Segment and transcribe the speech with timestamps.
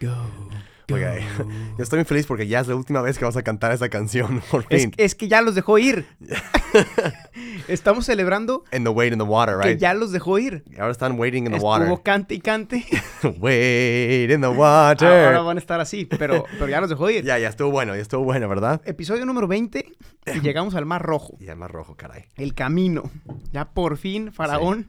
[0.00, 0.08] go.
[0.08, 0.94] go.
[0.94, 1.14] Oiga,
[1.78, 3.88] yo estoy muy feliz porque ya es la última vez que vamos a cantar esa
[3.88, 4.92] canción, por Es, fin.
[4.96, 6.04] es que ya los dejó ir.
[7.68, 9.78] Estamos celebrando In the wait in the water, que right?
[9.78, 10.64] ya los dejó ir.
[10.78, 12.02] Ahora están waiting in the Estuvo water.
[12.02, 12.84] cante y cante.
[13.38, 15.26] wait in the water.
[15.26, 17.24] Ahora van a estar así, pero, pero ya los dejó ir.
[17.24, 18.80] Ya, ya estuvo bueno, ya estuvo bueno, ¿verdad?
[18.84, 19.86] Episodio número 20
[20.34, 21.36] y llegamos al Mar Rojo.
[21.38, 22.24] Y el más rojo, caray.
[22.36, 23.04] El camino.
[23.52, 24.88] Ya por fin, Faraón,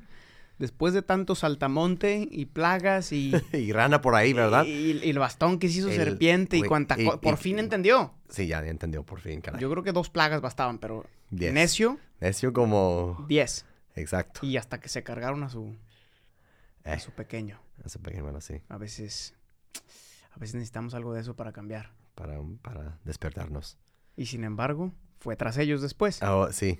[0.62, 4.64] después de tanto saltamonte y plagas y, Y rana por ahí, ¿verdad?
[4.66, 8.14] y, y el bastón que se hizo El- serpiente y cuanta y- Por fin entendió.
[8.30, 9.60] Sí, ya, entendió por fin, caray.
[9.60, 11.54] Yo creo que dos plagas bastaban, pero Diez.
[11.54, 13.26] necio, Necio como...
[13.27, 13.66] 10.
[13.96, 14.46] Exacto.
[14.46, 15.76] Y hasta que se cargaron a su,
[16.85, 17.60] a Eh, su pequeño.
[17.84, 18.62] ese pequeño, bueno, sí.
[18.70, 19.34] A veces,
[20.34, 21.91] a veces necesitamos algo de eso para cambiar.
[22.16, 23.78] Para, para despertarnos.
[24.16, 26.22] Y sin embargo, fue tras ellos después.
[26.22, 26.80] Ah, oh, sí.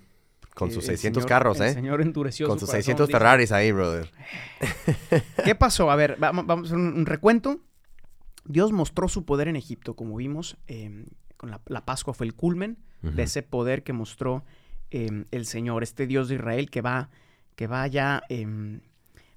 [0.55, 1.73] Con sus el 600 señor- carros, el ¿eh?
[1.73, 4.11] señor endureció Con su sus corazón, 600 dijo, Ferraris ahí, brother.
[5.45, 5.89] ¿Qué pasó?
[5.91, 7.59] A ver, vamos, vamos a hacer un, un recuento.
[8.45, 10.58] Dios mostró su poder en Egipto, como vimos.
[10.67, 11.05] eh,
[11.38, 14.43] con la, la Pascua fue el culmen de ese poder que mostró
[14.91, 17.09] eh, el Señor, este Dios de Israel que va,
[17.55, 18.81] que va ya em,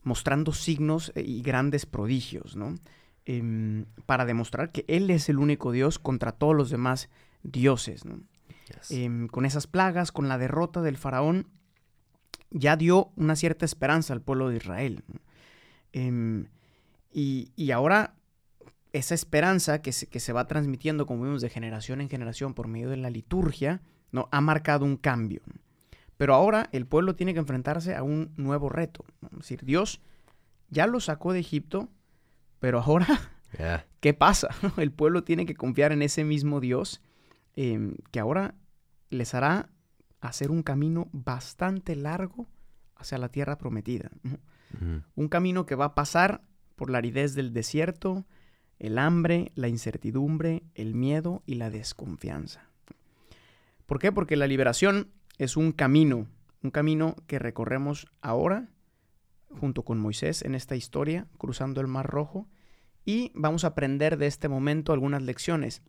[0.02, 2.74] mostrando signos eh, y grandes prodigios, ¿no?
[3.24, 7.08] Em, para demostrar que Él es el único Dios contra todos los demás
[7.42, 8.20] dioses, ¿no?
[8.66, 8.90] Yes.
[8.90, 11.48] em, con esas plagas, con la derrota del faraón,
[12.50, 15.04] ya dio una cierta esperanza al pueblo de Israel.
[15.92, 16.46] Em,
[17.12, 18.14] y, y ahora
[18.92, 22.68] esa esperanza que se, que se va transmitiendo, como vimos, de generación en generación por
[22.68, 24.28] medio de la liturgia, ¿no?
[24.30, 25.42] ha marcado un cambio.
[26.16, 29.04] Pero ahora el pueblo tiene que enfrentarse a un nuevo reto.
[29.20, 29.28] ¿no?
[29.32, 30.00] Es decir, Dios
[30.70, 31.88] ya lo sacó de Egipto,
[32.60, 33.06] pero ahora
[33.58, 33.86] Yeah.
[34.00, 34.48] ¿qué pasa?
[34.76, 37.00] El pueblo tiene que confiar en ese mismo Dios
[37.56, 38.54] eh, que ahora
[39.10, 39.70] les hará
[40.20, 42.48] hacer un camino bastante largo
[42.96, 44.10] hacia la tierra prometida.
[45.14, 46.42] Un camino que va a pasar
[46.74, 48.26] por la aridez del desierto,
[48.78, 52.68] el hambre, la incertidumbre, el miedo y la desconfianza.
[53.86, 54.10] ¿Por qué?
[54.10, 56.26] Porque la liberación es un camino,
[56.62, 58.68] un camino que recorremos ahora
[59.60, 62.48] junto con Moisés en esta historia, cruzando el Mar Rojo,
[63.04, 65.82] y vamos a aprender de este momento algunas lecciones.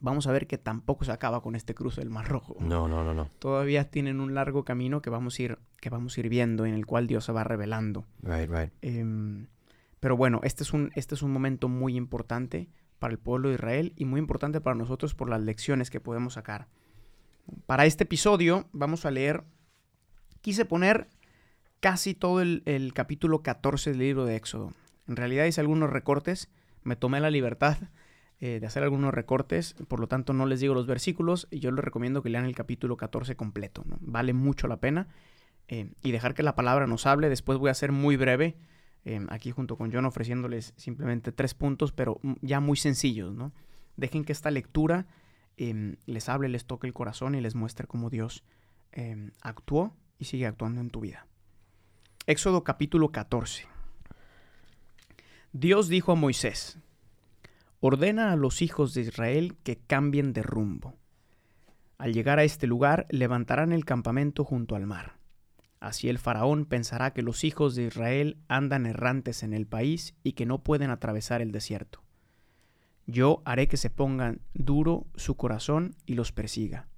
[0.00, 3.02] Vamos a ver que tampoco se acaba con este cruce del Mar Rojo No, no,
[3.02, 3.30] no, no.
[3.38, 6.74] todavía tienen un largo camino que vamos a ir, que vamos a ir viendo, en
[6.74, 8.04] el cual Dios se va revelando.
[8.22, 8.72] Right, right.
[8.82, 9.46] Em,
[10.00, 13.54] pero bueno, este es, un, este es un momento muy importante para el pueblo de
[13.54, 16.68] Israel y muy importante para nosotros por las lecciones que podemos sacar.
[17.66, 19.44] Para este episodio vamos a leer,
[20.42, 21.08] quise poner
[21.80, 24.72] casi todo el, el capítulo 14 del libro de Éxodo.
[25.06, 26.50] En realidad hice algunos recortes,
[26.82, 27.78] me tomé la libertad
[28.40, 31.70] eh, de hacer algunos recortes, por lo tanto no les digo los versículos y yo
[31.70, 35.08] les recomiendo que lean el capítulo 14 completo, vale mucho la pena
[35.66, 38.56] eh, y dejar que la palabra nos hable, después voy a ser muy breve,
[39.04, 43.52] eh, aquí junto con John ofreciéndoles simplemente tres puntos, pero ya muy sencillos, ¿no?
[43.96, 45.06] Dejen que esta lectura
[45.56, 48.44] eh, les hable, les toque el corazón y les muestre cómo Dios
[48.92, 51.26] eh, actuó y sigue actuando en tu vida.
[52.26, 53.66] Éxodo capítulo 14.
[55.52, 56.78] Dios dijo a Moisés,
[57.80, 60.96] ordena a los hijos de Israel que cambien de rumbo.
[61.96, 65.18] Al llegar a este lugar, levantarán el campamento junto al mar.
[65.80, 70.32] Así el faraón pensará que los hijos de Israel andan errantes en el país y
[70.32, 72.02] que no pueden atravesar el desierto.
[73.06, 76.88] Yo haré que se pongan duro su corazón y los persiga.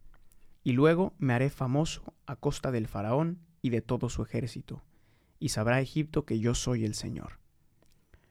[0.64, 4.82] Y luego me haré famoso a costa del faraón y de todo su ejército,
[5.38, 7.39] y sabrá Egipto que yo soy el Señor.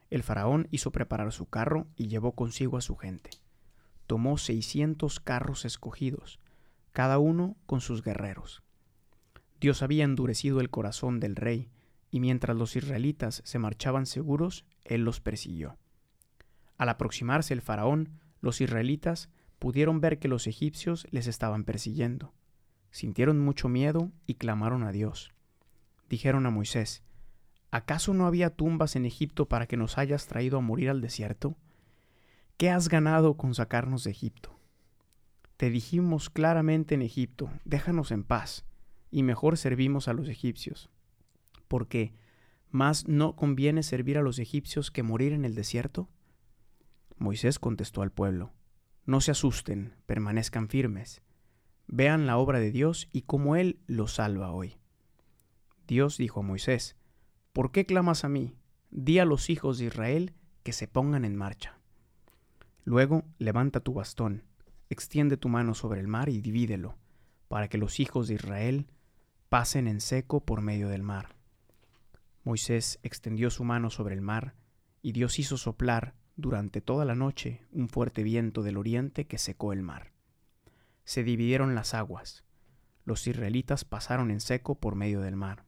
[0.09, 3.30] El faraón hizo preparar su carro y llevó consigo a su gente.
[4.07, 6.39] Tomó seiscientos carros escogidos,
[6.92, 8.63] cada uno con sus guerreros.
[9.60, 11.69] Dios había endurecido el corazón del rey,
[12.12, 15.78] y mientras los israelitas se marchaban seguros, él los persiguió.
[16.78, 19.30] Al aproximarse el faraón, los israelitas
[19.60, 22.34] pudieron ver que los egipcios les estaban persiguiendo.
[22.89, 25.31] Sintieron mucho miedo y clamaron a Dios.
[26.10, 27.04] Dijeron a Moisés,
[27.71, 31.56] ¿acaso no había tumbas en Egipto para que nos hayas traído a morir al desierto?
[32.57, 34.60] ¿Qué has ganado con sacarnos de Egipto?
[35.57, 38.66] Te dijimos claramente en Egipto, déjanos en paz,
[39.12, 40.89] y mejor servimos a los egipcios.
[41.68, 42.13] Porque,
[42.69, 46.10] ¿más no conviene servir a los egipcios que morir en el desierto?
[47.18, 48.54] Moisés contestó al pueblo,
[49.06, 51.22] No se asusten, permanezcan firmes.
[51.88, 54.77] Vean la obra de Dios y cómo Él los salva hoy.
[55.88, 56.95] Dios dijo a Moisés,
[57.60, 58.56] ¿Por qué clamas a mí?
[58.90, 60.34] Di a los hijos de Israel
[60.64, 61.78] que se pongan en marcha.
[62.86, 64.46] Luego levanta tu bastón,
[64.90, 66.96] extiende tu mano sobre el mar y divídelo,
[67.50, 68.88] para que los hijos de Israel
[69.50, 71.36] pasen en seco por medio del mar.
[72.46, 74.56] Moisés extendió su mano sobre el mar,
[75.02, 79.74] y Dios hizo soplar durante toda la noche un fuerte viento del oriente que secó
[79.74, 80.14] el mar.
[81.04, 82.46] Se dividieron las aguas.
[83.04, 85.66] Los israelitas pasaron en seco por medio del mar.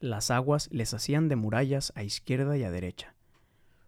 [0.00, 3.16] Las aguas les hacían de murallas a izquierda y a derecha.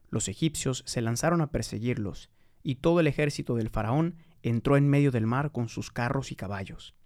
[0.08, 2.30] Los egipcios se lanzaron a perseguirlos,
[2.64, 6.34] y todo el ejército del faraón entró en medio del mar con sus carros y
[6.34, 6.96] caballos.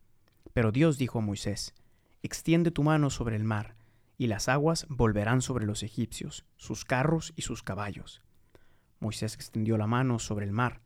[0.55, 1.75] Pero Dios dijo a Moisés,
[2.23, 3.77] Extiende tu mano sobre el mar,
[4.17, 8.23] y las aguas volverán sobre los egipcios, sus carros y sus caballos.
[9.01, 10.81] Moisés extendió la mano sobre el mar.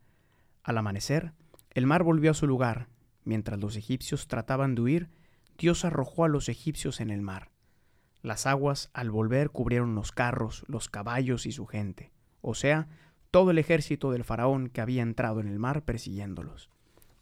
[0.63, 1.31] Al amanecer,
[1.69, 2.89] el mar volvió a su lugar.
[3.23, 5.09] Mientras los egipcios trataban de huir,
[5.57, 7.49] Dios arrojó a los egipcios en el mar.
[8.21, 12.11] Las aguas al volver cubrieron los carros, los caballos y su gente,
[12.41, 12.87] o sea,
[13.31, 16.69] todo el ejército del faraón que había entrado en el mar persiguiéndolos.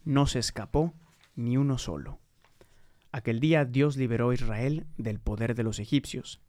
[0.03, 0.93] No se escapó
[1.35, 2.19] ni uno solo.
[3.11, 6.41] Aquel día Dios liberó a Israel del poder de los egipcios,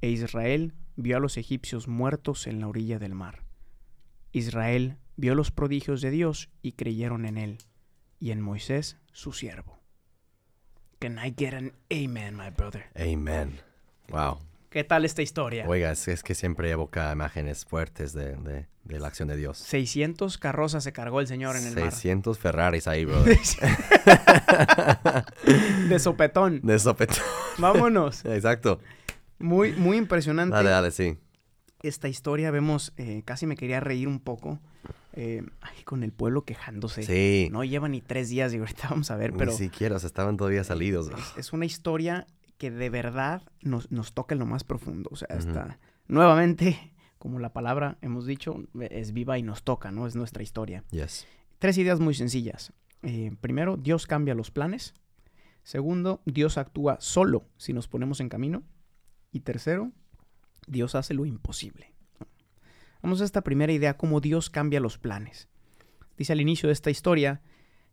[0.00, 3.44] e Israel vio a los egipcios muertos en la orilla del mar.
[4.32, 7.58] Israel vio los prodigios de Dios y creyeron en él,
[8.18, 9.80] y en Moisés su siervo.
[10.98, 12.84] Can I get an amen, my brother?
[12.94, 13.60] Amen.
[14.10, 14.38] Wow.
[14.70, 15.64] ¿Qué tal esta historia?
[15.66, 19.58] Oiga, es, es que siempre evoca imágenes fuertes de, de- de la acción de Dios.
[19.58, 23.22] 600 carrozas se cargó el Señor en el 600 Ferraris ahí, mar.
[25.88, 26.60] De sopetón.
[26.62, 27.16] de sopetón.
[27.58, 28.24] Vámonos.
[28.24, 28.80] Exacto.
[29.38, 31.16] Muy, muy impresionante Dale, dale, sí.
[31.82, 32.50] esta historia.
[32.50, 34.60] Vemos, eh, casi me quería reír un poco.
[35.12, 37.02] eh, ay, con el pueblo quejándose.
[37.02, 37.48] Sí.
[37.50, 40.06] No lleva ni tres días y ahorita vamos a ver, pero Ni siquiera, o sea,
[40.08, 41.08] estaban todavía salidos.
[41.10, 42.26] es, es una historia
[42.60, 45.08] que de verdad nos, nos toca en lo más profundo.
[45.10, 45.78] O sea, está
[46.08, 50.06] nuevamente, como la palabra hemos dicho, es viva y nos toca, ¿no?
[50.06, 50.84] Es nuestra historia.
[50.90, 51.26] Yes.
[51.58, 52.74] Tres ideas muy sencillas.
[53.02, 54.92] Eh, primero, Dios cambia los planes.
[55.62, 58.62] Segundo, Dios actúa solo si nos ponemos en camino.
[59.32, 59.92] Y tercero,
[60.66, 61.94] Dios hace lo imposible.
[63.00, 65.48] Vamos a esta primera idea, cómo Dios cambia los planes.
[66.18, 67.40] Dice al inicio de esta historia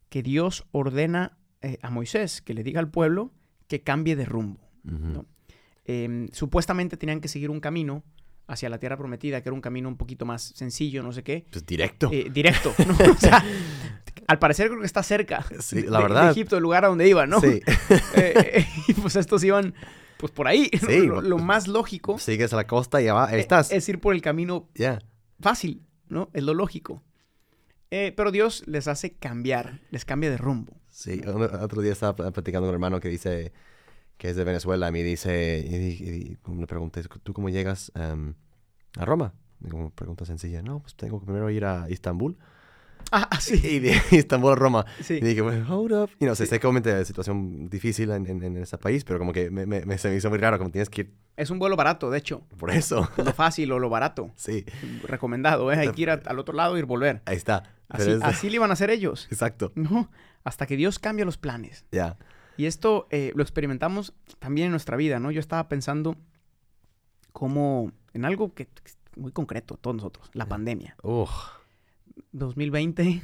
[0.10, 3.32] que Dios ordena eh, a Moisés que le diga al pueblo
[3.68, 4.60] que cambie de rumbo.
[4.84, 5.26] No.
[5.86, 8.04] Eh, supuestamente tenían que seguir un camino
[8.48, 11.46] hacia la tierra prometida, que era un camino un poquito más sencillo, no sé qué,
[11.52, 12.10] Pues directo.
[12.14, 12.94] eh, directo, ¿no?
[13.12, 13.44] O sea,
[14.28, 15.46] al parecer creo que está cerca.
[15.60, 16.26] Sí, de- la verdad.
[16.26, 17.40] De Egipto, el lugar a donde iban, ¿no?
[17.42, 17.62] Sí.
[18.16, 19.74] Eh, eh, y pues estos iban,
[20.18, 20.70] pues por ahí.
[20.88, 23.72] Sí, lo, lo más lógico Sigues a la costa y ya va, ahí estás.
[23.72, 24.70] es ir por el camino
[25.40, 26.30] fácil, ¿no?
[26.34, 27.04] Es lo lógico.
[27.92, 30.74] Eh, pero Dios les hace cambiar, les cambia de rumbo.
[30.98, 33.54] Sí, otro día estaba pl- platicando con un hermano que dice
[34.18, 37.92] que es de Venezuela y me dice, y, di- y le pregunté, ¿tú cómo llegas
[37.94, 38.34] em,
[38.98, 39.36] a Roma?
[39.64, 42.36] Y como pregunta sencilla, no, pues tengo que primero ir a Istambul
[43.12, 43.54] Ah, ah, sí.
[43.64, 44.86] y de Istambul a Roma.
[45.04, 45.14] Sí.
[45.18, 46.10] Y dije, bueno, hold up.
[46.20, 49.20] Y no sé, sé que obviamente es situación difícil en, en, en ese país, pero
[49.20, 51.52] como que me, me- me- se me hizo muy raro, como tienes que ir Es
[51.52, 52.42] un vuelo barato, de hecho.
[52.58, 53.08] por eso.
[53.18, 54.32] Lo fácil o lo barato.
[54.36, 54.66] Sí,
[55.04, 55.76] Recomendado, ¿eh?
[55.78, 57.22] Hay que ir a- al otro lado y volver.
[57.26, 57.76] ahí está.
[57.88, 59.28] Así, es- así le iban a hacer ellos.
[59.32, 60.10] Exacto, No,
[60.48, 61.86] hasta que Dios cambia los planes.
[61.92, 62.18] ya.
[62.58, 65.30] Y esto eh, lo experimentamos también en nuestra vida, ¿no?
[65.30, 66.16] Yo estaba pensando
[67.32, 68.68] como en algo que
[69.16, 70.96] muy concreto, todos nosotros, la pandemia.
[71.04, 71.30] Uf,
[72.32, 73.22] 2020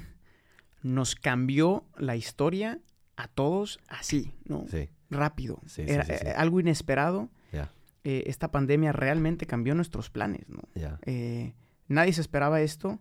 [0.81, 2.79] nos cambió la historia
[3.15, 4.65] a todos así, ¿no?
[4.69, 5.59] sí, Rápido.
[5.67, 6.25] Sí, Era sí, sí.
[6.27, 7.29] eh, algo inesperado.
[7.51, 7.71] ya,
[8.03, 10.61] Eh, esta pandemia realmente cambió nuestros planes, ¿no?
[10.75, 10.99] ya.
[11.05, 11.53] Eh,
[11.87, 12.99] nadie se esperaba esto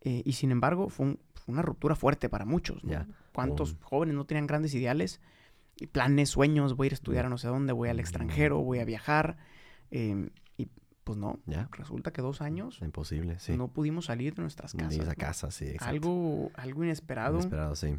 [0.00, 2.82] eh, y sin embargo fue, un- fue una ruptura fuerte para muchos.
[2.84, 2.90] ¿no?
[3.32, 5.20] ¿Cuántos jóvenes no tenían grandes ideales?
[5.76, 8.60] Y planes, sueños, voy a ir a estudiar a no sé dónde, voy al extranjero,
[8.62, 9.36] voy a viajar.
[9.90, 10.68] eh, y
[11.04, 11.68] pues no, Ya.
[11.72, 13.56] resulta que dos años Imposible, sí.
[13.56, 14.94] no pudimos salir de nuestras casas.
[14.94, 15.14] esa ¿no?
[15.16, 15.90] casa, sí, exacto.
[15.90, 17.96] Algo, algo inesperado, Inesperado, sí.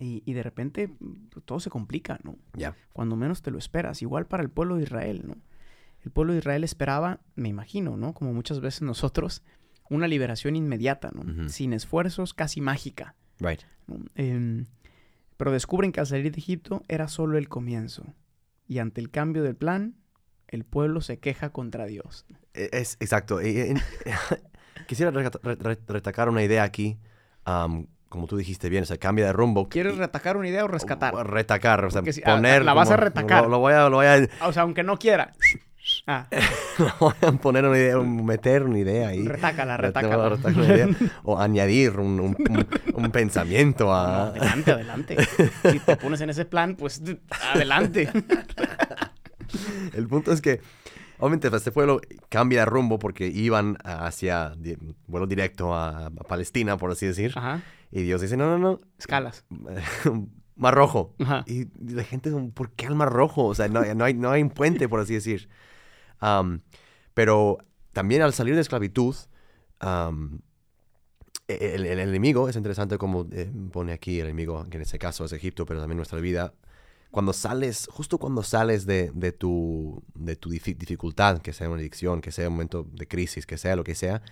[0.00, 2.36] Y, y de repente mm, todo se complica, ¿no?
[2.54, 2.74] Ya.
[2.92, 4.02] Cuando menos te lo esperas.
[4.02, 5.36] Igual para el pueblo de Israel, ¿no?
[6.02, 8.12] El pueblo de Israel esperaba, me imagino, ¿no?
[8.12, 9.42] Como muchas veces nosotros,
[9.88, 11.48] una liberación inmediata, ¿no?
[11.48, 13.14] Sin esfuerzos, casi mágica.
[13.40, 13.60] Right.
[13.86, 13.98] ¿no?
[14.14, 14.66] Em,
[15.36, 18.04] pero descubren que al salir de Egipto era solo el comienzo.
[18.68, 19.94] Y ante el cambio del plan,
[20.48, 22.26] el pueblo se queja contra Dios.
[22.54, 23.40] E- Es, exacto.
[23.42, 23.74] Y- y-
[24.86, 26.98] quisiera recata- re- re- retacar una idea aquí.
[27.44, 29.68] am, como tú dijiste bien, o sea, cambia de rumbo.
[29.68, 31.12] ¿Quieres Y- retacar una idea o rescatar?
[31.28, 32.64] Retacar, o sea, si- ah, poner...
[32.64, 33.44] la vas a retacar.
[33.44, 33.88] Lo, lo voy a...
[33.88, 35.32] Lo voy a O sea, aunque no quiera.
[36.08, 36.28] Ah,
[37.00, 39.26] voy a poner una idea, meter una idea ahí.
[39.26, 40.28] retácala, retácala.
[40.44, 40.88] una idea.
[41.24, 44.26] O añadir un, un- un- un pensamiento No, a...
[44.28, 45.16] adelante, adelante.
[45.70, 47.02] Si te pones en ese plan, pues
[47.52, 48.08] adelante.
[49.94, 50.60] El punto es que,
[51.18, 56.76] obviamente, este pueblo cambia de rumbo porque iban hacia di- vuelo directo a, a Palestina,
[56.76, 57.32] por así decir.
[57.36, 57.62] Ajá.
[57.90, 59.44] Y Dios dice, no, no, no, Escalas.
[60.56, 61.14] Mar Rojo.
[61.20, 61.44] Ajá.
[61.46, 63.44] Y la gente, ¿por qué al Mar Rojo?
[63.46, 65.48] O sea, no, no hay, no hay un puente, por así decir.
[66.20, 66.62] Am,
[67.14, 67.58] pero
[67.92, 69.14] también al salir de esclavitud,
[71.48, 74.98] e, el, el enemigo, es interesante como eh, pone aquí el enemigo, que en este
[74.98, 76.54] caso es Egipto, pero también nuestra vida.
[77.10, 81.78] Cuando sales, justo cuando sales de, de tu, de tu difi- dificultad, que sea una
[81.78, 84.22] adicción, que sea un momento de crisis, que sea lo que sea,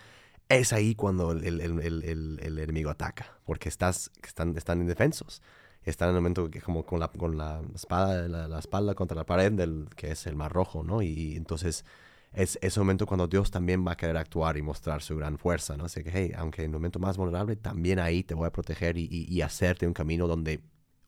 [0.49, 5.41] es ahí cuando el- el- el enemigo ataca, porque estás, están, están indefensos.
[5.85, 9.17] Están en el momento que como con la, con la espada, la, la espalda contra
[9.17, 11.03] la pared del que es el mar rojo, ¿no?
[11.03, 11.85] Y, y entonces
[12.33, 15.77] es ese momento cuando Dios también va a querer actuar y mostrar su gran fuerza,
[15.77, 15.85] ¿no?
[15.85, 18.97] Así que, hey, aunque en el momento más vulnerable, también ahí te voy a proteger
[18.97, 20.61] y, y- y hacerte un camino donde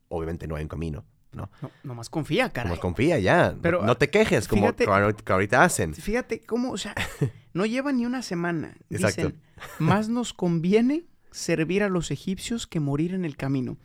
[0.08, 1.50] obviamente no hay un camino, ¿no?
[1.62, 2.70] No, nomás confía, caray.
[2.70, 5.94] Como confía ya, no- Pero, no, te quejes como fíjate- que ahorita hacen.
[5.94, 6.94] Fíjate cómo, o sea,
[7.54, 8.76] no lleva ni una semana.
[8.90, 9.22] Exacto.
[9.28, 9.40] Dicen,
[9.80, 13.78] más nos conviene servir a los egipcios que morir en el camino.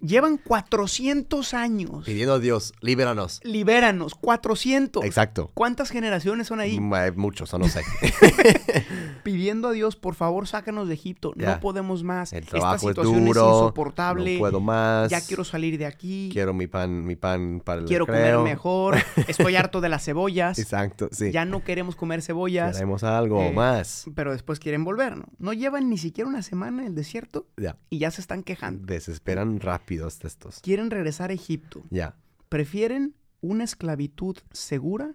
[0.00, 2.04] Llevan 400 años.
[2.06, 3.40] Pidiendo a Dios, libéranos.
[3.42, 5.04] Libéranos, 400.
[5.04, 5.50] Exacto.
[5.54, 6.78] ¿Cuántas generaciones son ahí?
[6.78, 7.82] Mm, hay Muchos, o no sé.
[9.24, 11.32] Pidiendo a Dios, por favor, sácanos de Egipto.
[11.36, 11.54] Ya.
[11.54, 12.32] No podemos más.
[12.32, 13.40] El Esta trabajo es situación es, duro.
[13.62, 14.34] insoportable.
[14.34, 15.10] No puedo más.
[15.10, 16.30] Ya quiero salir de aquí.
[16.32, 18.96] Quiero mi pan, mi pan para el quiero comer mejor.
[19.28, 20.58] Estoy harto de las cebollas.
[20.58, 21.32] Exacto, sí.
[21.32, 22.76] Ya no queremos comer cebollas.
[22.76, 24.04] Queremos algo Eh, más.
[24.14, 25.24] Pero después quieren volver, ¿no?
[25.38, 27.76] No llevan ni siquiera una semana en el desierto Ya.
[27.90, 28.86] y ya se están quejando.
[28.86, 29.60] Desesperan
[29.96, 30.60] estos.
[30.60, 31.82] Quieren regresar a Egipto.
[31.90, 32.16] Ya.
[32.48, 35.14] Prefieren una esclavitud segura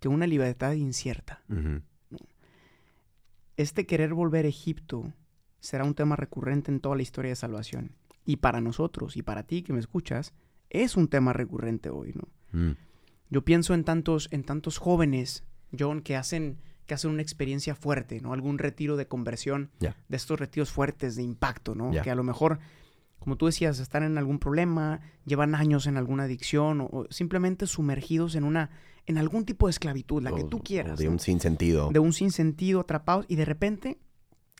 [0.00, 1.42] que una libertad incierta.
[3.56, 5.12] Este querer volver a Egipto
[5.60, 7.92] será un tema recurrente en toda la historia de salvación.
[8.26, 10.34] Y para nosotros y para ti que me escuchas,
[10.70, 12.28] es un tema recurrente hoy, ¿no?
[12.58, 12.76] Mm.
[13.30, 15.44] Yo pienso en tantos, en tantos jóvenes,
[15.76, 18.32] John, que hacen, que hacen una experiencia fuerte, ¿no?
[18.32, 21.90] Algún retiro de conversión, de estos retiros fuertes de impacto, ¿no?
[22.02, 22.58] Que a lo mejor,
[23.24, 27.66] como tú decías, están en algún problema, llevan años en alguna adicción o, o simplemente
[27.66, 28.70] sumergidos en una,
[29.06, 31.12] en algún tipo de esclavitud, la que tú quieras, De ¿no?
[31.12, 31.90] un sinsentido.
[31.90, 33.98] de un sinsentido, atrapados y de repente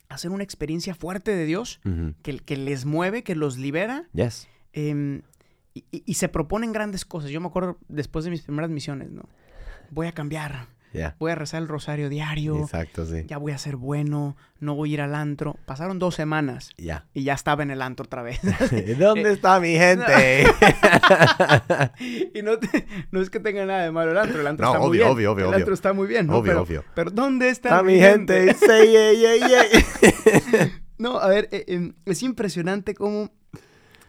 [0.09, 1.79] hacen una experiencia fuerte de Dios
[2.23, 4.47] que, que les mueve, que los libera Yes.
[4.73, 5.21] em,
[5.73, 7.29] y- y se proponen grandes cosas.
[7.31, 9.29] Yo me acuerdo después de mis primeras misiones, ¿no?
[9.91, 10.67] Voy a cambiar,
[11.19, 13.23] Voy a rezar el rosario diario, Exacto, sí.
[13.27, 15.57] ya voy a ser bueno, no voy a ir al antro.
[15.65, 17.05] Pasaron dos semanas Ya.
[17.13, 18.39] y ya estaba en el antro otra vez.
[18.99, 20.45] ¿Dónde está mi gente?
[22.33, 24.71] y no, te- no es que tenga nada de malo el antro, el antro No,
[24.73, 25.11] está muy obvio, bien.
[25.13, 25.57] obvio, obvio, El obvio.
[25.59, 26.37] antro está muy bien, ¿no?
[26.37, 26.83] Obvio, pero, obvio.
[26.95, 28.53] pero ¿dónde está, Está mi gente.
[28.53, 30.71] Say, yeah, yeah, yeah.
[30.97, 33.29] No, a ver, eh, em, es impresionante cómo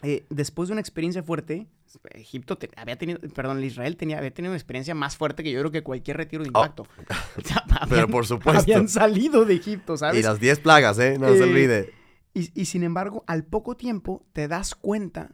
[0.02, 1.66] eh, después de una experiencia fuerte,
[2.12, 5.60] Egipto te- había tenido, perdón, Israel tenía, había tenido una experiencia más fuerte que yo
[5.60, 6.86] creo que cualquier retiro de impacto.
[7.36, 8.60] O sea, habían- por supuesto.
[8.60, 10.20] Habían salido de Egipto, ¿sabes?
[10.20, 11.16] Y las 10 plagas, ¿eh?
[11.18, 11.92] No se Eh, olvide.
[12.34, 15.30] Y, y sin embargo, al poco tiempo te das cuenta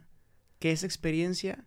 [0.59, 1.65] que esa experiencia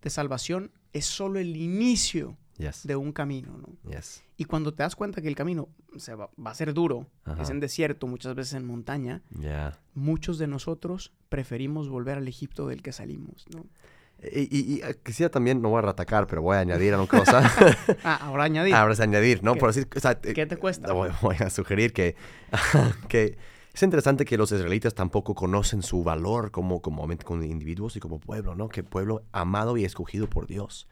[0.00, 2.86] de salvación es solo el inicio Yes.
[2.86, 3.90] de un camino, ¿no?
[3.90, 4.24] Yes.
[4.36, 7.06] Y cuando te das cuenta que el camino se va, va a ser duro,
[7.40, 9.22] es en desierto, muchas veces en montaña,
[9.94, 13.64] muchos de nosotros preferimos volver al Egipto del que salimos, ¿no?
[14.20, 17.06] Y, y- y, eh, quisiera también, no voy a ratacar, pero voy a añadir una
[17.06, 17.40] cosa.
[18.02, 18.74] Ah, ahora añadir.
[18.74, 19.54] Ahora es añadir, ¿no?
[19.54, 19.60] ¿Qué?
[19.60, 20.92] Por decir, o sea, eh, ¿Qué te cuesta?
[20.92, 22.16] Voy, voy a sugerir que,
[23.08, 23.38] que
[23.72, 28.18] es interesante que los israelitas tampoco conocen su valor como, como, como individuos y como
[28.18, 28.68] pueblo, ¿no?
[28.68, 30.88] Que pueblo amado y escogido por Dios.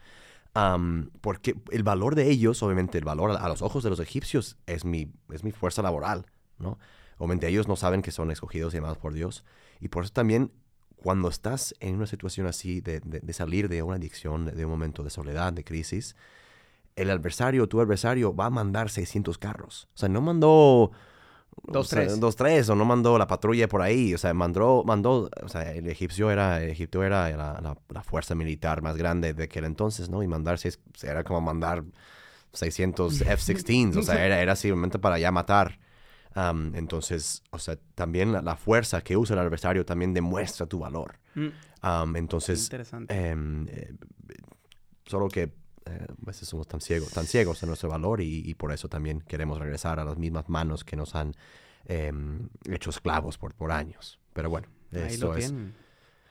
[1.21, 4.85] Porque el valor de ellos, obviamente el valor a, los ojos de los egipcios es
[4.85, 6.27] mi, es mi fuerza laboral,
[6.59, 6.79] ¿no?
[7.19, 9.45] Obviamente ellos no saben que son escogidos y amados por Dios.
[9.81, 10.53] Y por eso también
[10.97, 14.71] cuando estás en una situación así de, de- de salir de una adicción, de un
[14.71, 16.17] momento de soledad, de crisis,
[16.97, 19.89] el adversario, tu adversario, va a mandar 600 carros.
[19.95, 20.93] O sea, no mandó...
[21.65, 22.21] Dos, o sea, tres.
[22.21, 24.15] Dos, tres, o no mandó la patrulla por ahí.
[24.15, 28.03] O sea, mandó, mandó, o sea, el egipcio era, el Egipto era la, la- la
[28.03, 30.23] fuerza militar más grande de aquel entonces, ¿no?
[30.23, 31.83] Y mandar, seis- era como mandar
[32.53, 35.79] 600 F-16s, o sea, era, era simplemente para ya matar.
[36.75, 41.19] Entonces, o sea, también la, la fuerza que usa el adversario también demuestra tu valor.
[41.35, 43.15] Mm, entonces, interesante.
[43.31, 43.95] em, eh,
[45.07, 45.51] solo que
[45.87, 48.89] eh, a veces somos tan ciegos, tan ciegos en nuestro valor y, y por eso
[48.89, 51.35] también queremos regresar a las mismas manos que nos han
[51.87, 54.19] em, hecho esclavos por, por años.
[54.33, 55.53] Pero bueno, Ahí eso lo es.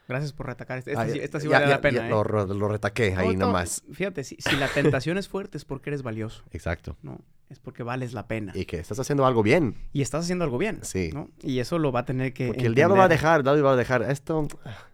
[0.08, 0.78] Gracias por retacar.
[0.78, 1.98] Esta, esta Ah, sí, ya- esta sí ya- vale ya- la pena.
[2.02, 2.10] ya ¿eh?
[2.12, 3.82] Lo, lo retaqué ahí No, no, nomás.
[3.92, 6.44] Fíjate, si, si la tentación es fuerte es porque eres valioso.
[6.52, 6.96] Exacto.
[7.02, 7.20] No,
[7.50, 8.52] es porque vales la pena.
[8.56, 9.76] Y que estás haciendo algo bien.
[9.94, 10.80] Y estás haciendo algo bien.
[10.84, 11.10] Sí.
[11.12, 11.30] ¿no?
[11.42, 12.48] Y eso lo va a tener que.
[12.48, 14.48] Porque el diablo va a dejar, el diablo va a dejar esto.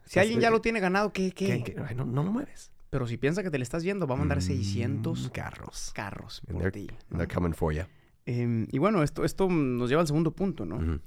[0.05, 1.31] Si alguien ya lo tiene ganado, ¿qué?
[1.33, 1.61] qué?
[1.61, 1.81] ¿Qué- qué?
[1.85, 2.71] Ay, no, no lo mueves.
[2.91, 5.91] Pero si piensa que te le estás yendo, va a mandar Mm, 600 carros.
[5.95, 6.87] carros And por ti.
[7.09, 7.83] they're coming for you.
[8.27, 10.99] Em, y bueno, esto, esto nos lleva al segundo punto, ¿no?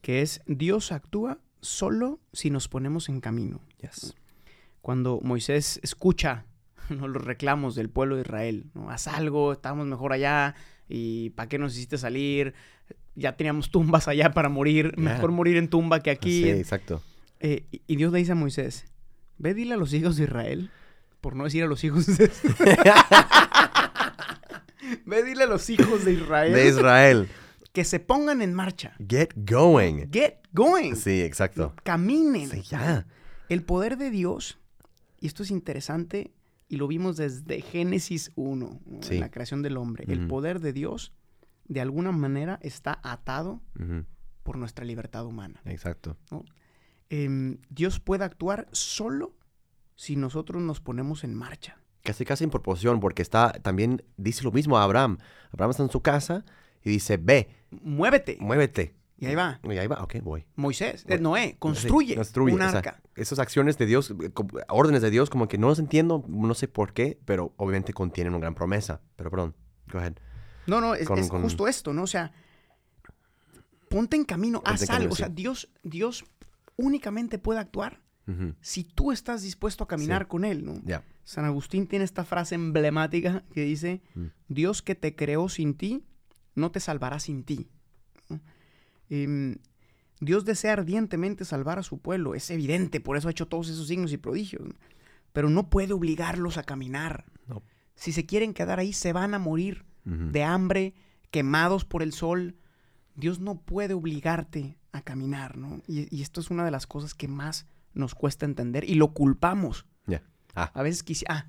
[0.00, 3.60] Que es Dios actúa solo si nos ponemos en camino.
[3.80, 4.14] Yes.
[4.80, 6.46] Cuando Moisés escucha
[6.90, 7.06] ¿no?
[7.06, 8.90] los reclamos del pueblo de Israel, ¿no?
[8.90, 10.54] Haz algo, estábamos mejor allá,
[10.88, 12.54] y ¿para qué nos hiciste salir?
[13.14, 16.42] Ya teníamos tumbas allá para morir, mejor morir en tumba que aquí.
[16.44, 17.02] Sí, exacto.
[17.40, 18.86] Eh, y Dios le dice a Moisés,
[19.38, 20.70] ve dile a los hijos de Israel,
[21.26, 22.30] por no decir a los hijos de...
[25.06, 27.28] ve dile a los hijos de Israel De Israel.
[27.72, 28.94] que se pongan en marcha.
[29.00, 30.08] Get going.
[30.12, 30.94] Get going.
[30.94, 31.74] Sí, exacto.
[31.82, 32.48] Caminen.
[32.48, 33.08] Sí, ya.
[33.48, 34.60] El poder de Dios,
[35.18, 36.32] y esto es interesante,
[36.68, 39.02] y lo vimos desde Génesis 1, ¿no?
[39.02, 39.14] Sí.
[39.14, 40.04] en la creación del hombre.
[40.06, 41.12] El poder de Dios,
[41.64, 43.60] de alguna manera, está atado
[44.44, 45.60] por nuestra libertad humana.
[45.64, 46.16] Exacto.
[47.10, 49.35] Em, Dios puede actuar solo
[49.96, 51.78] si nosotros nos ponemos en marcha.
[52.04, 55.18] Casi, casi en proporción, porque está, también dice lo mismo a Abraham.
[55.50, 56.44] Abraham está en su casa
[56.84, 57.48] y dice, ve,
[57.82, 58.36] Muévete.
[58.40, 58.94] muévete.
[59.18, 59.58] Y ahí va.
[59.64, 60.46] Y ahí va, ok, voy.
[60.54, 62.54] Moisés, Bueno, Noé, construye, Sí, construye.
[62.54, 63.00] un o sea, arca.
[63.16, 64.30] esas acciones de Dios, eh,
[64.68, 68.34] órdenes de Dios, como que no los entiendo, no sé por qué, pero obviamente contienen
[68.34, 69.00] una gran promesa.
[69.16, 69.56] Pero perdón,
[69.90, 70.16] go ahead.
[70.66, 72.02] No, no, es, con- es con- justo esto, ¿no?
[72.02, 72.30] O sea,
[73.88, 75.12] ponte en camino, Ponte haz en camino, algo.
[75.14, 76.24] O sea, Dios, Dios
[76.76, 78.00] únicamente puede actuar
[78.60, 80.28] Si tú estás dispuesto a caminar Sí.
[80.28, 80.82] con Él.
[81.24, 84.24] San Agustín tiene esta frase emblemática que dice, Mm.
[84.48, 86.04] Dios que te creó sin ti,
[86.54, 87.68] no te salvará sin ti.
[88.28, 88.40] ¿no?
[89.10, 89.56] Em,
[90.20, 93.86] Dios desea ardientemente salvar a su pueblo, es evidente, por eso ha hecho todos esos
[93.88, 94.74] signos y prodigios, ¿no?
[95.32, 97.26] pero no puede obligarlos a caminar.
[97.46, 97.62] No.
[97.94, 100.94] Si se quieren quedar ahí, se van a morir de hambre,
[101.30, 102.56] quemados por el sol.
[103.16, 105.82] Dios no puede obligarte a caminar, ¿no?
[105.88, 107.66] Y, y esto es una de las cosas que más
[107.96, 109.86] nos cuesta entender y lo culpamos.
[110.06, 110.22] Ya.
[110.54, 111.46] Ah, A veces quisi- ah,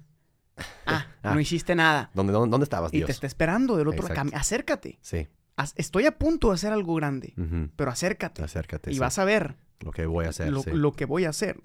[0.88, 1.34] ah, Ah.
[1.34, 2.10] no hiciste nada.
[2.14, 4.98] ¿dónde, dónde, dónde estabas, Y te está esperando del otro cam- Acércate.
[5.02, 5.28] Sí.
[5.76, 7.34] Estoy a punto de hacer algo grande,
[7.76, 8.44] pero acércate.
[8.44, 8.92] Acércate.
[8.92, 9.00] y sí.
[9.00, 10.72] vas a ver Lo que voy a hacer, lo, sí.
[10.72, 11.60] lo que voy a hacer.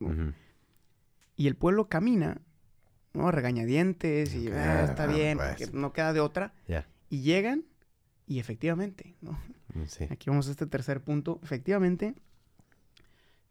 [1.37, 2.41] Y el pueblo camina,
[3.15, 3.31] ¿no?
[3.31, 5.51] Regañadientes y Ok, "Ah, está ah, bien, pues.
[5.51, 6.53] porque no queda de otra.
[6.69, 6.87] Ya.
[7.11, 7.65] Y llegan
[8.27, 9.33] y efectivamente, ¿no?
[9.75, 10.07] Mm, Sí.
[10.11, 11.41] Aquí vamos a este tercer punto.
[11.43, 12.15] Efectivamente,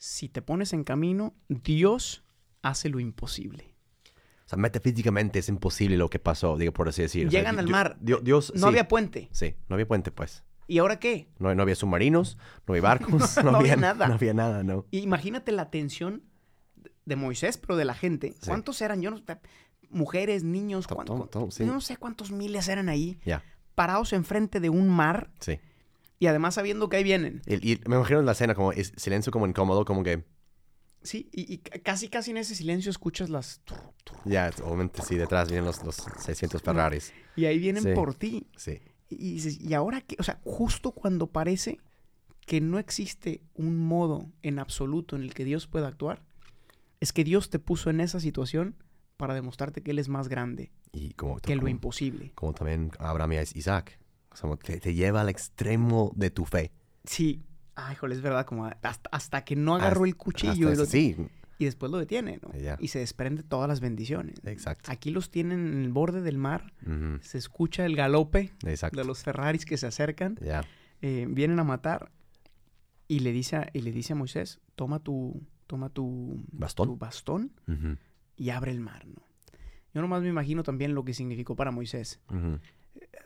[0.03, 2.23] si te pones en camino, Dios
[2.63, 3.75] hace lo imposible.
[4.47, 7.27] O sea, metafísicamente es imposible lo que pasó, digo, por así decir.
[7.27, 7.97] O sea, Llegan al mar.
[8.01, 9.29] Di- Dios, No sí, había puente.
[9.31, 10.43] Sí, no había puente, pues.
[10.67, 11.29] ¿Y ahora qué?
[11.37, 14.07] No, no había submarinos, no había barcos, no, No había había nada.
[14.07, 14.87] No había nada, no.
[14.89, 16.23] Imagínate la tensión
[17.05, 18.33] de Moisés, pero de la gente.
[18.41, 18.47] Sí.
[18.47, 19.03] ¿Cuántos eran?
[19.03, 19.23] Yo no sé,
[19.91, 21.63] mujeres, niños, To- cuán- to- cuán- to- sí.
[21.63, 23.43] yo no sé cuántos miles eran ahí, Ya,
[23.75, 25.59] parados enfrente de un mar sí.
[26.21, 27.41] Y además sabiendo que ahí vienen.
[27.47, 30.23] Y, y me imagino en la escena como es silencio como incómodo, como que
[31.03, 33.59] Sí, y, y ca- casi casi en ese silencio escuchas las...
[34.23, 37.11] ya, obviamente sí, detrás vienen los, los 600 Ferraris.
[37.35, 37.89] Y ahí vienen Sí.
[37.95, 38.45] por ti.
[38.55, 38.79] Sí,
[39.09, 40.15] Y dices, ¿y ahora qué?
[40.19, 41.79] O sea, justo cuando parece
[42.45, 46.21] que no existe un modo en absoluto en el que Dios pueda actuar,
[46.99, 48.75] es que Dios te puso en esa situación
[49.17, 52.31] para demostrarte que Él es más grande y como, que lo imposible.
[52.35, 53.97] como también Abraham y Isaac.
[54.31, 56.71] O sea, como te, te lleva al extremo de tu fe.
[57.03, 57.43] Sí.
[57.75, 60.85] Ay, híjole, es verdad, como hasta, hasta que no agarró Hasta- el cuchillo y, lo-
[60.85, 61.15] sí,
[61.57, 62.49] y después lo detiene, ¿no?
[62.79, 64.35] Y se desprende todas las bendiciones.
[64.45, 64.91] exacto.
[64.91, 66.73] Aquí los tienen en el borde del mar,
[67.21, 68.99] se escucha el galope Exacto.
[68.99, 70.65] de los Ferraris que se acercan, Ya,
[71.01, 72.11] eh, vienen a matar
[73.07, 76.87] y le dice a, y le dice a Moisés, toma tu, toma tu ¿Bastón?
[76.89, 77.51] tu bastón
[78.35, 79.21] y abre el mar, ¿no?
[79.93, 82.19] Yo nomás me imagino también lo que significó para Moisés.
[82.29, 82.59] ujú.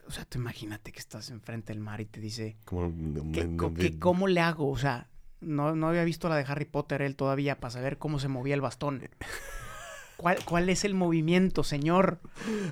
[0.08, 2.91] O sea, tú imagínate que estás enfrente del mar y te dice, Como,
[3.34, 4.70] ¿qué, no- co- no- qué- ¿cómo le hago?
[4.70, 5.08] O sea,
[5.41, 8.54] no, no había visto la de Harry Potter él todavía para saber cómo se movía
[8.56, 9.10] el bastón.
[10.18, 12.20] ¿Cuál, cuál es el movimiento, señor?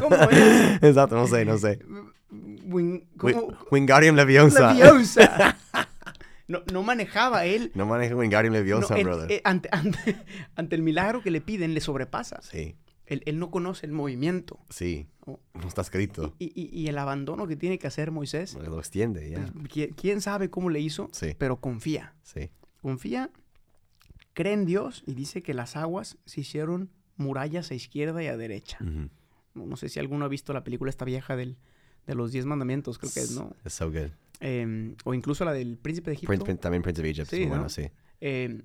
[0.00, 0.82] ¿Cómo es?
[0.82, 1.78] Exacto, no sé, no sé.
[2.30, 3.32] Win- ¿cómo?
[3.48, 4.72] Wi- Wingardium Leviosa.
[4.72, 5.56] Leviosa.
[6.48, 7.72] No, no manejaba él.
[7.74, 9.32] No maneja Wingardium Leviosa, No, él- brother.
[9.32, 10.16] eh, ante, ante-
[10.54, 12.40] ante el milagro que le piden, le sobrepasa.
[12.42, 14.58] sí, Él, él no conoce el movimiento.
[14.70, 15.06] sí.
[15.28, 15.40] Oh.
[15.54, 16.34] No está escrito.
[16.38, 19.44] Y, y- y el abandono que tiene que hacer Moisés, Lo extiende, ya.
[19.52, 21.08] pues, ¿quién, quién sabe cómo le hizo?
[21.12, 21.34] Sí.
[21.36, 22.14] Pero confía.
[22.22, 22.50] Sí.
[22.80, 23.30] Confía,
[24.34, 28.36] cree en Dios y dice que las aguas se hicieron murallas a izquierda y a
[28.36, 28.78] derecha.
[28.80, 31.56] No, no sé si alguno ha visto la película esta vieja del,
[32.06, 33.56] de los diez mandamientos, creo que es, ¿no?
[33.64, 34.10] It's so good.
[34.38, 36.32] em, o incluso la del príncipe de Egipto.
[36.44, 37.30] Prince- también Prince of Egypt.
[37.30, 37.50] Sí, muy ¿no?
[37.50, 37.88] bueno, sí.
[38.20, 38.62] em,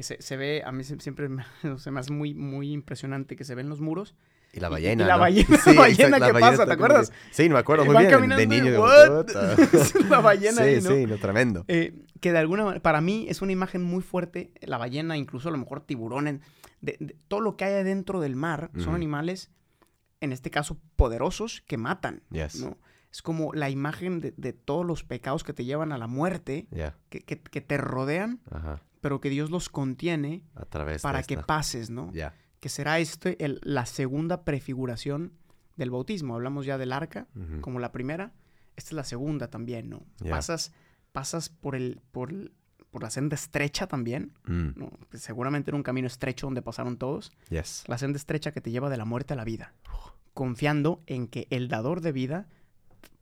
[0.00, 1.44] que se, se ve, a mí siempre me,
[1.78, 4.14] se me hace muy, muy impresionante que se ven los muros.
[4.52, 5.06] Y la Y- y ballena.
[5.06, 5.20] la ¿no?
[5.20, 7.10] ballena- Sí, ballena exacto, la que ballena pasa, ¿te acuerdas?
[7.10, 8.30] que- Sí, me acuerdo muy van bien.
[8.30, 8.70] De y, niño.
[10.08, 10.90] la ballena sí, ahí, ¿no?
[10.90, 11.64] sí, no, tremendo.
[11.68, 15.50] Eh, que de alguna manera, para mí es una imagen muy fuerte, la ballena, incluso
[15.50, 16.40] a lo mejor tiburones,
[16.80, 18.94] de, de- todo lo que hay adentro del mar son Ujú.
[18.96, 19.50] animales,
[20.20, 22.60] en este caso, poderosos que matan, Yes.
[22.60, 22.78] ¿no?
[23.12, 26.66] Es como la imagen de, de todos los pecados que te llevan a la muerte,
[26.70, 26.96] Ya.
[27.10, 28.82] que, que- que te rodean, Ajá.
[29.00, 32.12] Pero que Dios los contiene A través para de que pases, ¿no?
[32.12, 32.34] Ya.
[32.60, 35.32] Que será este el- la segunda prefiguración
[35.76, 36.34] del bautismo.
[36.34, 37.60] Hablamos ya del arca, Ujú.
[37.62, 38.32] como la primera.
[38.76, 40.04] Esta es la segunda también, ¿no?
[40.18, 40.30] Ya.
[40.30, 40.72] Pasas,
[41.12, 42.52] pasas por el, por, el-
[42.90, 44.90] por la senda estrecha también, Mm, ¿no?
[45.14, 47.32] Seguramente era un camino estrecho donde pasaron todos.
[47.48, 47.84] Yes.
[47.86, 49.72] La senda estrecha que te lleva de la muerte a la vida.
[50.34, 52.48] Confiando en que el dador de vida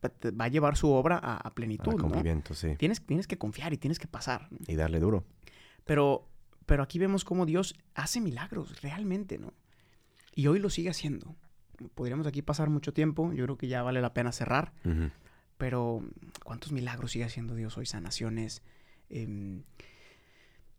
[0.05, 1.99] va a llevar su obra a, a plenitud, ¿no?
[1.99, 2.77] cumplimiento, sí.
[2.77, 4.47] Tienes, tienes que confiar y tienes que pasar.
[4.51, 4.59] ¿no?
[4.67, 5.25] Y darle duro.
[5.89, 6.29] Pero,
[6.67, 9.55] pero aquí vemos cómo Dios hace milagros, realmente, ¿no?
[10.35, 11.35] Y hoy lo sigue haciendo.
[11.95, 14.75] Podríamos aquí pasar mucho tiempo, yo creo que ya vale la pena cerrar,
[15.57, 16.03] pero
[16.45, 17.87] ¿cuántos milagros sigue haciendo Dios hoy?
[17.87, 18.61] Sanaciones,
[19.09, 19.63] em,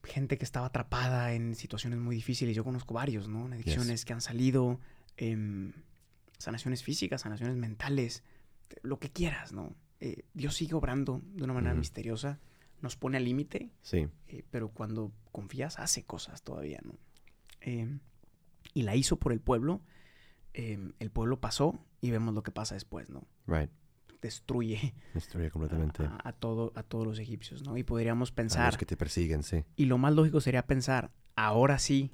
[0.04, 3.48] gente que estaba atrapada en situaciones muy difíciles, yo conozco varios, ¿no?
[3.48, 4.80] En Adicciones que han salido,
[5.18, 5.74] em,
[6.38, 8.24] sanaciones físicas, sanaciones mentales,
[8.84, 9.76] lo que quieras, ¿no?
[10.02, 12.38] Eh, Dios sigue obrando de una manera misteriosa,
[12.82, 14.08] nos pone al límite, Sí.
[14.28, 16.96] eh, pero cuando confías hace cosas todavía, ¿no?
[17.62, 18.00] Eh,
[18.74, 19.82] y la hizo por el pueblo,
[20.54, 23.28] eh, el pueblo pasó y vemos lo que pasa después, ¿no?
[23.48, 23.70] Right.
[24.22, 26.04] Destruye Destruye completamente.
[26.04, 27.78] a, a todo, a todos los egipcios, ¿no?
[27.78, 29.64] Y podríamos A pensar, los que te persiguen, sí.
[29.76, 32.12] y lo más lógico sería pensar, ahora sí,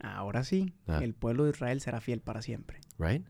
[0.00, 1.00] ahora sí, Ah.
[1.02, 3.24] el pueblo de Israel será fiel para siempre, Right?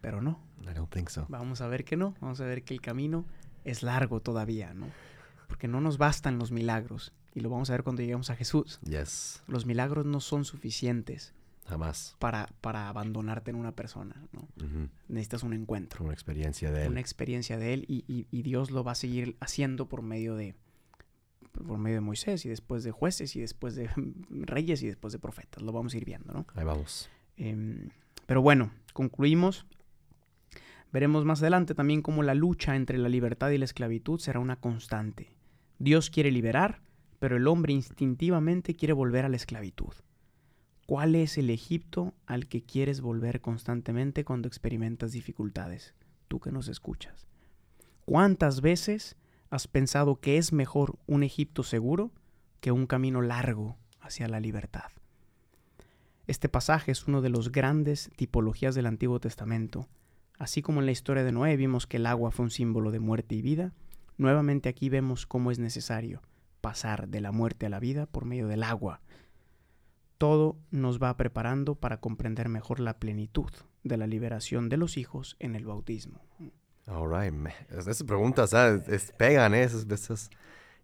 [0.00, 1.26] pero no, I don't think so.
[1.28, 3.24] vamos a ver que no, vamos a ver que el camino
[3.64, 4.86] es largo todavía, ¿no?
[5.52, 8.80] Porque no nos bastan los milagros, y lo vamos a ver cuando lleguemos a Jesús.
[8.88, 9.42] Yes.
[9.46, 11.34] Los milagros no son suficientes
[11.68, 12.16] Jamás.
[12.18, 14.16] para, para abandonarte en una persona.
[15.08, 16.88] Necesitas un encuentro, Una experiencia de él.
[16.90, 20.36] una experiencia de él y, y- y Dios lo va a seguir haciendo por medio
[20.36, 20.54] de
[21.66, 23.90] por medio de Moisés y después de jueces y después de
[24.30, 25.62] reyes y después de profetas.
[25.62, 26.46] Lo vamos a ir viendo, ¿no?
[26.54, 27.10] Ahí vamos.
[27.36, 27.90] Em,
[28.24, 29.66] pero bueno, concluimos.
[30.94, 34.56] Veremos más adelante también cómo la lucha entre la libertad y la esclavitud será una
[34.56, 35.30] constante.
[35.82, 36.80] Dios quiere liberar,
[37.18, 39.92] pero el hombre instintivamente quiere volver a la esclavitud.
[40.86, 45.96] ¿Cuál es el Egipto al que quieres volver constantemente cuando experimentas dificultades?
[46.28, 47.26] Tú que nos escuchas.
[48.04, 49.16] ¿Cuántas veces
[49.50, 52.12] has pensado que es mejor un Egipto seguro
[52.60, 54.92] que un camino largo hacia la libertad?
[56.28, 59.88] Este pasaje es uno de los grandes tipologías del Antiguo Testamento.
[60.38, 63.00] Así como en la historia de Noé vimos que el agua fue un símbolo de
[63.00, 63.72] muerte y vida,
[64.18, 66.22] nuevamente aquí vemos cómo es necesario
[66.60, 69.00] pasar de la muerte a la vida por medio del agua.
[70.18, 73.50] Todo nos va preparando para comprender mejor la plenitud
[73.82, 76.20] de la liberación de los hijos en el bautismo.
[76.86, 77.34] All right.
[77.70, 78.86] Esas preguntas, ¿sabes?
[78.88, 79.64] Es- pegan, ¿eh?
[79.64, 80.30] Esas veces.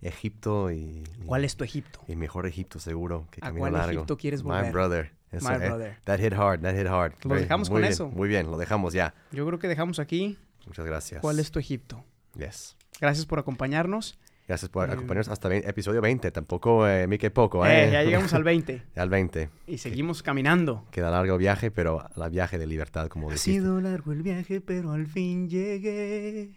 [0.01, 0.77] Egipto y...
[1.21, 2.01] y- ¿Cuál es tu Egipto?
[2.07, 3.27] El mejor Egipto, seguro.
[3.33, 3.91] Que ¿A cuál largo.
[3.93, 4.73] Egipto quieres My volver?
[4.73, 5.13] brother.
[5.33, 5.97] Eso, My eh, brother.
[6.05, 7.15] That hit hard, that hit hard.
[7.25, 8.09] Lo Very- dejamos muy con bien, eso.
[8.09, 9.13] Muy bien, lo dejamos ya.
[9.33, 10.39] Yo creo que dejamos aquí.
[10.67, 11.21] Muchas gracias.
[11.21, 12.05] ¿Cuál es tu Egipto?
[12.37, 12.77] Yes.
[13.01, 14.19] Gracias por acompañarnos.
[14.47, 16.31] Gracias por Eh, acompañarnos hasta vein- episodio 20.
[16.31, 17.89] Tampoco eh, poco, ¿eh?
[17.89, 19.51] Eh, ya llegamos al 20 Ya al 20.
[19.67, 20.87] y seguimos caminando.
[20.91, 23.53] Queda largo viaje, pero la viaje de libertad, como Ha dijiste.
[23.53, 26.51] sido largo el viaje, pero al fin llegué.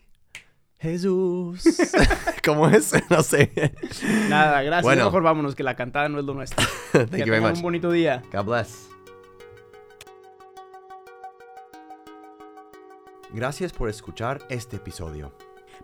[0.79, 1.63] Jesús.
[2.45, 2.91] ¿Cómo es?
[3.09, 3.51] No sé.
[4.29, 4.83] Nada, gracias.
[4.83, 5.05] Bueno.
[5.05, 6.65] Mejor vámonos, que la cantada no es lo nuestro.
[6.93, 7.57] Thank que you very much.
[7.57, 8.23] un bonito día.
[8.33, 8.87] God bless.
[13.33, 15.33] Gracias por escuchar este episodio.